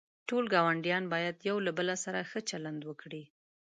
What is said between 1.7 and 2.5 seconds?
بل سره ښه